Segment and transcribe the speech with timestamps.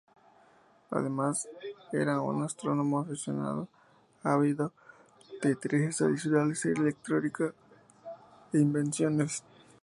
[0.89, 1.47] Además,
[1.93, 3.67] era un astrónomo aficionado
[4.23, 4.73] ávido
[5.43, 7.53] de intereses adicionales en electrónica
[8.51, 9.43] e invenciones.